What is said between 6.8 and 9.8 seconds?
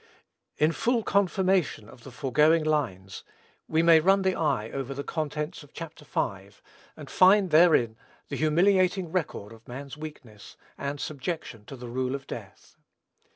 and find therein the humiliating record of